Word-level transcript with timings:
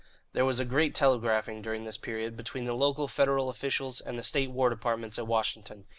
There 0.33 0.45
was 0.45 0.59
a 0.59 0.65
great 0.65 0.95
telegraphing, 0.95 1.61
during 1.61 1.83
this 1.85 1.95
period, 1.99 2.35
between 2.35 2.65
the 2.65 2.73
local 2.73 3.07
Federal 3.07 3.49
officials 3.49 4.01
and 4.01 4.17
the 4.17 4.23
state 4.23 4.47
and 4.47 4.55
war 4.55 4.67
departments 4.71 5.19
at 5.19 5.27
Washington. 5.27 5.85